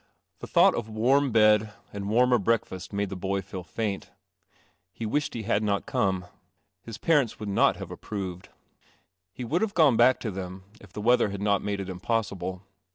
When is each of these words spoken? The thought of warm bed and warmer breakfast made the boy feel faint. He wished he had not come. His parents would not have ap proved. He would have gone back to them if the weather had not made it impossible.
The 0.39 0.47
thought 0.47 0.73
of 0.73 0.89
warm 0.89 1.31
bed 1.31 1.73
and 1.93 2.09
warmer 2.09 2.39
breakfast 2.39 2.91
made 2.91 3.09
the 3.09 3.15
boy 3.15 3.43
feel 3.43 3.61
faint. 3.63 4.09
He 4.91 5.05
wished 5.05 5.35
he 5.35 5.43
had 5.43 5.61
not 5.61 5.85
come. 5.85 6.25
His 6.81 6.97
parents 6.97 7.39
would 7.39 7.49
not 7.49 7.75
have 7.75 7.91
ap 7.91 8.01
proved. 8.01 8.49
He 9.31 9.43
would 9.45 9.61
have 9.61 9.75
gone 9.75 9.97
back 9.97 10.19
to 10.21 10.31
them 10.31 10.63
if 10.79 10.91
the 10.91 11.01
weather 11.01 11.29
had 11.29 11.43
not 11.43 11.61
made 11.61 11.79
it 11.79 11.87
impossible. 11.87 12.63